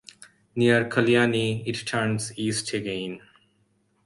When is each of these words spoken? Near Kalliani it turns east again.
Near 0.55 0.89
Kalliani 0.89 1.61
it 1.67 1.85
turns 1.85 2.35
east 2.35 2.73
again. 2.73 3.21